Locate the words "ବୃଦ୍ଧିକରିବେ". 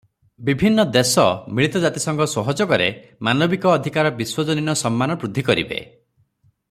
5.25-5.81